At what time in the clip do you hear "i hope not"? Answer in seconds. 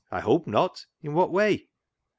0.09-0.87